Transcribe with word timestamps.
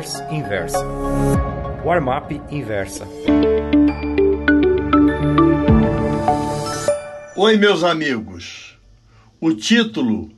Traders 0.00 0.22
Inversa. 0.30 0.78
Warmap 1.84 2.32
Inversa. 2.50 3.06
Oi, 7.36 7.56
meus 7.58 7.84
amigos. 7.84 8.78
O 9.38 9.52
título 9.52 10.30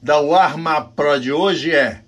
da 0.00 0.18
Warmap 0.18 0.94
Pro 0.94 1.20
de 1.20 1.30
hoje 1.30 1.70
é 1.70 2.00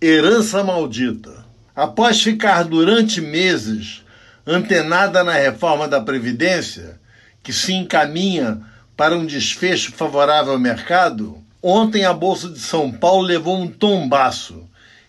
Herança 0.00 0.62
Maldita. 0.62 1.44
Após 1.74 2.22
ficar 2.22 2.62
durante 2.62 3.20
meses 3.20 4.04
antenada 4.46 5.24
na 5.24 5.32
reforma 5.32 5.88
da 5.88 6.00
Previdência, 6.00 7.00
que 7.42 7.52
se 7.52 7.72
encaminha 7.72 8.60
para 8.96 9.16
um 9.16 9.26
desfecho 9.26 9.92
favorável 9.92 10.52
ao 10.52 10.60
mercado, 10.60 11.42
ontem 11.60 12.04
a 12.04 12.12
Bolsa 12.12 12.48
de 12.48 12.60
São 12.60 12.92
Paulo 12.92 13.22
levou 13.22 13.58
um 13.60 13.66
tombaço, 13.66 14.68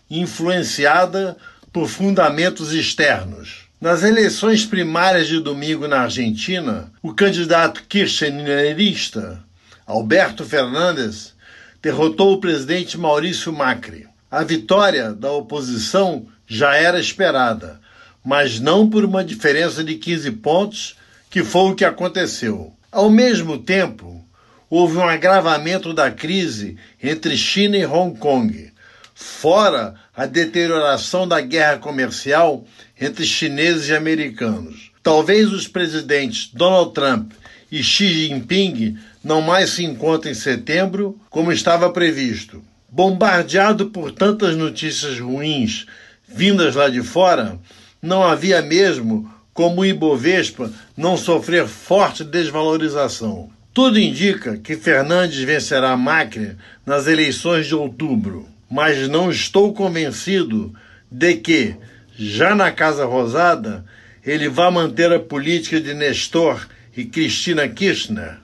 influenciada 0.09 1.37
por 1.71 1.87
fundamentos 1.87 2.73
externos. 2.73 3.67
Nas 3.79 4.01
eleições 4.01 4.65
primárias 4.65 5.27
de 5.27 5.39
domingo 5.39 5.87
na 5.87 6.01
Argentina, 6.01 6.91
o 7.01 7.13
candidato 7.13 7.83
kirchnerista 7.87 9.39
Alberto 9.85 10.43
Fernandes 10.43 11.33
derrotou 11.81 12.33
o 12.33 12.39
presidente 12.39 12.97
Maurício 12.97 13.53
Macri. 13.53 14.07
A 14.29 14.43
vitória 14.43 15.13
da 15.13 15.31
oposição 15.31 16.25
já 16.47 16.75
era 16.75 16.99
esperada, 16.99 17.79
mas 18.25 18.59
não 18.59 18.89
por 18.89 19.05
uma 19.05 19.23
diferença 19.23 19.83
de 19.83 19.95
15 19.95 20.31
pontos, 20.31 20.97
que 21.29 21.43
foi 21.43 21.71
o 21.71 21.75
que 21.75 21.85
aconteceu. 21.85 22.73
Ao 22.91 23.09
mesmo 23.09 23.57
tempo, 23.57 24.25
houve 24.69 24.97
um 24.97 25.07
agravamento 25.07 25.93
da 25.93 26.11
crise 26.11 26.77
entre 27.01 27.37
China 27.37 27.77
e 27.77 27.85
Hong 27.85 28.17
Kong, 28.17 28.73
fora 29.19 29.95
a 30.15 30.27
deterioração 30.27 31.27
da 31.27 31.41
guerra 31.41 31.79
comercial 31.79 32.63
entre 33.01 33.25
chineses 33.25 33.89
e 33.89 33.95
americanos. 33.95 34.91
Talvez 35.01 35.51
os 35.51 35.67
presidentes 35.67 36.51
Donald 36.53 36.93
Trump 36.93 37.31
e 37.71 37.81
Xi 37.81 38.27
Jinping 38.27 38.95
não 39.23 39.41
mais 39.41 39.71
se 39.71 39.83
encontrem 39.83 40.33
em 40.33 40.35
setembro, 40.35 41.19
como 41.31 41.51
estava 41.51 41.89
previsto. 41.89 42.63
Bombardeado 42.87 43.87
por 43.87 44.11
tantas 44.11 44.55
notícias 44.55 45.19
ruins 45.19 45.87
vindas 46.27 46.75
lá 46.75 46.87
de 46.87 47.01
fora, 47.01 47.57
não 47.99 48.23
havia 48.23 48.61
mesmo 48.61 49.31
como 49.51 49.81
o 49.81 49.85
Ibovespa 49.85 50.71
não 50.95 51.17
sofrer 51.17 51.67
forte 51.67 52.23
desvalorização. 52.23 53.49
Tudo 53.73 53.99
indica 53.99 54.57
que 54.57 54.75
Fernandes 54.75 55.39
vencerá 55.39 55.97
Macri 55.97 56.55
nas 56.85 57.07
eleições 57.07 57.65
de 57.65 57.73
outubro, 57.73 58.47
mas 58.69 59.07
não 59.07 59.31
estou 59.31 59.73
convencido 59.73 60.73
de 61.09 61.35
que, 61.35 61.75
já 62.17 62.53
na 62.53 62.71
Casa 62.71 63.05
Rosada, 63.05 63.85
ele 64.25 64.49
vá 64.49 64.69
manter 64.69 65.11
a 65.11 65.19
política 65.19 65.79
de 65.79 65.93
Nestor 65.93 66.67
e 66.95 67.05
Cristina 67.05 67.67
Kirchner, 67.67 68.37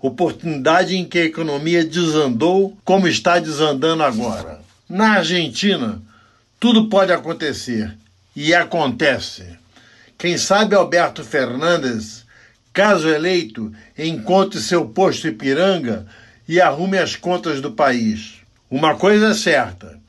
oportunidade 0.00 0.96
em 0.96 1.04
que 1.04 1.18
a 1.18 1.24
economia 1.24 1.84
desandou 1.84 2.76
como 2.84 3.06
está 3.06 3.38
desandando 3.38 4.02
agora. 4.02 4.60
Na 4.88 5.16
Argentina, 5.16 6.00
tudo 6.58 6.88
pode 6.88 7.12
acontecer 7.12 7.92
e 8.34 8.54
acontece. 8.54 9.44
Quem 10.16 10.38
sabe 10.38 10.74
Alberto 10.74 11.22
Fernandes, 11.22 12.24
caso 12.72 13.08
eleito, 13.08 13.72
encontre 13.98 14.60
seu 14.60 14.86
posto 14.86 15.28
Ipiranga 15.28 16.06
e 16.48 16.60
arrume 16.60 16.96
as 16.96 17.16
contas 17.16 17.60
do 17.60 17.72
país. 17.72 18.36
Uma 18.70 18.96
coisa 18.96 19.28
é 19.28 19.34
certa: 19.34 20.00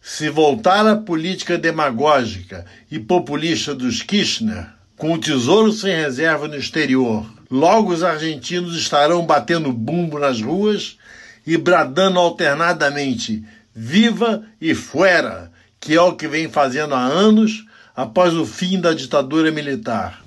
se 0.00 0.28
voltar 0.28 0.86
à 0.86 0.96
política 0.96 1.56
demagógica 1.56 2.66
e 2.90 2.98
populista 2.98 3.74
dos 3.74 4.02
Kirchner, 4.02 4.68
com 4.96 5.14
o 5.14 5.18
tesouro 5.18 5.72
sem 5.72 5.94
reserva 5.94 6.46
no 6.46 6.56
exterior, 6.56 7.26
logo 7.50 7.92
os 7.92 8.02
argentinos 8.02 8.76
estarão 8.76 9.24
batendo 9.24 9.72
bumbo 9.72 10.18
nas 10.18 10.42
ruas 10.42 10.98
e 11.46 11.56
bradando 11.56 12.18
alternadamente 12.18 13.42
viva 13.74 14.44
e 14.60 14.74
fuera 14.74 15.50
que 15.80 15.94
é 15.96 16.00
o 16.00 16.14
que 16.14 16.28
vem 16.28 16.48
fazendo 16.48 16.94
há 16.94 17.02
anos 17.02 17.64
após 17.96 18.34
o 18.34 18.46
fim 18.46 18.80
da 18.80 18.94
ditadura 18.94 19.50
militar. 19.50 20.22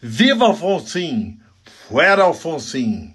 Viva 0.00 0.44
Alfonsin! 0.44 1.38
Fuera 1.88 2.24
Alfonsin! 2.24 3.14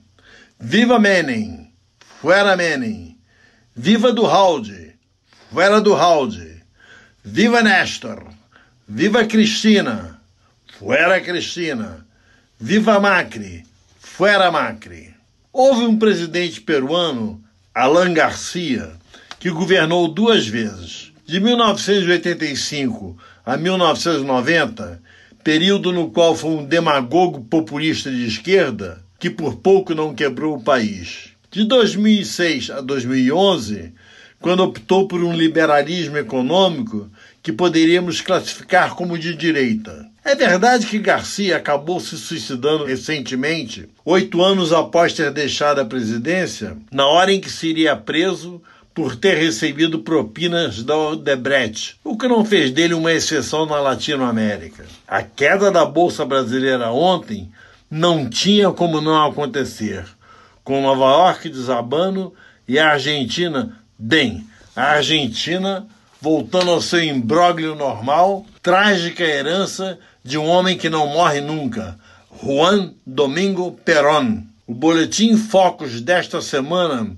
Viva 0.60 0.98
Menem! 0.98 1.72
Fuera 2.20 2.58
Menem! 2.58 3.19
Viva 3.82 4.12
Duralde! 4.12 4.96
Fuera 5.54 5.80
Duralde! 5.80 6.62
Viva 7.24 7.62
Nestor! 7.62 8.28
Viva 8.86 9.24
Cristina! 9.24 10.20
Fuera 10.78 11.22
Cristina! 11.22 12.06
Viva 12.60 13.00
Macri! 13.00 13.64
Fuera 13.98 14.52
Macri! 14.52 15.16
Houve 15.54 15.86
um 15.86 15.98
presidente 15.98 16.60
peruano, 16.60 17.42
Alan 17.74 18.14
Garcia, 18.14 18.92
que 19.40 19.50
governou 19.50 20.10
duas 20.10 20.46
vezes 20.46 21.14
de 21.26 21.40
1985 21.40 23.18
a 23.46 23.56
1990, 23.56 25.02
período 25.42 25.94
no 25.94 26.12
qual 26.12 26.36
foi 26.36 26.50
um 26.50 26.66
demagogo 26.66 27.46
populista 27.46 28.12
de 28.12 28.28
esquerda 28.28 29.02
que 29.18 29.30
por 29.30 29.56
pouco 29.56 29.96
não 29.96 30.14
quebrou 30.14 30.58
o 30.58 30.62
país. 30.62 31.30
De 31.52 31.64
2006 31.64 32.70
a 32.70 32.80
2011, 32.80 33.92
quando 34.40 34.64
optou 34.64 35.08
por 35.08 35.24
um 35.24 35.34
liberalismo 35.34 36.16
econômico 36.16 37.10
que 37.42 37.52
poderíamos 37.52 38.22
classificar 38.22 38.94
como 38.94 39.18
de 39.18 39.34
direita. 39.34 40.08
É 40.24 40.36
verdade 40.36 40.86
que 40.86 41.00
Garcia 41.00 41.58
acabou 41.58 42.00
se 42.00 42.20
suicidando 42.20 42.86
recentemente, 42.86 43.90
oito 44.06 44.44
anos 44.44 44.72
após 44.72 45.14
ter 45.14 45.32
deixado 45.32 45.80
a 45.80 45.86
presidência, 45.86 46.78
na 46.92 47.08
hora 47.08 47.34
em 47.34 47.42
que 47.42 47.50
seria 47.50 47.96
preso 47.96 48.62
por 48.94 49.16
ter 49.16 49.36
recebido 49.36 50.00
propinas 50.00 50.84
da 50.84 50.96
Odebrecht, 50.96 51.96
o 52.04 52.16
que 52.16 52.28
não 52.28 52.46
fez 52.46 52.70
dele 52.70 52.94
uma 52.94 53.12
exceção 53.12 53.66
na 53.66 53.80
Latinoamérica. 53.80 54.86
A 55.08 55.24
queda 55.24 55.72
da 55.72 55.84
Bolsa 55.84 56.24
Brasileira 56.26 56.92
ontem 56.92 57.50
não 57.90 58.30
tinha 58.30 58.70
como 58.72 59.02
não 59.02 59.26
acontecer, 59.26 60.06
com 60.70 60.82
Nova 60.84 61.06
York 61.06 61.50
desabando 61.50 62.32
e 62.68 62.78
a 62.78 62.92
Argentina 62.92 63.76
bem. 63.98 64.46
A 64.76 64.92
Argentina 64.92 65.88
voltando 66.22 66.70
ao 66.70 66.80
seu 66.80 67.04
imbróglio 67.04 67.74
normal, 67.74 68.46
trágica 68.62 69.24
herança 69.24 69.98
de 70.24 70.38
um 70.38 70.46
homem 70.46 70.78
que 70.78 70.88
não 70.88 71.08
morre 71.08 71.42
nunca, 71.42 71.98
Juan 72.44 72.94
Domingo 73.04 73.72
Perón. 73.84 74.44
O 74.68 74.76
boletim 74.76 75.36
Focus 75.38 76.02
desta 76.02 76.40
semana 76.40 77.18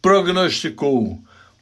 prognosticou 0.00 1.18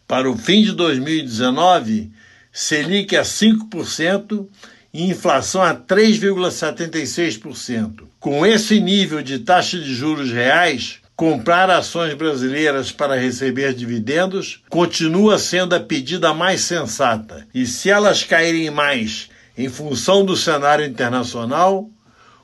para 0.07 0.31
o 0.31 0.37
fim 0.37 0.63
de 0.63 0.73
2019 0.73 2.13
Selic 2.53 3.17
a 3.17 3.23
5% 3.23 4.47
e 4.93 5.09
inflação 5.09 5.63
a 5.63 5.75
3,76%. 5.75 8.03
Com 8.19 8.45
esse 8.45 8.79
nível 8.79 9.23
de 9.23 9.39
taxa 9.39 9.79
de 9.79 9.95
juros 9.95 10.31
reais, 10.31 11.00
comprar 11.21 11.69
ações 11.69 12.15
brasileiras 12.15 12.91
para 12.91 13.15
receber 13.15 13.75
dividendos 13.75 14.65
continua 14.71 15.39
sendo 15.39 15.75
a 15.75 15.81
pedida 15.81 16.33
mais 16.33 16.63
sensata. 16.63 17.47
E 17.53 17.67
se 17.67 17.91
elas 17.91 18.25
caírem 18.25 18.71
mais 18.71 19.29
em 19.59 19.69
função 19.69 20.25
do 20.25 20.35
cenário 20.35 20.87
internacional, 20.87 21.91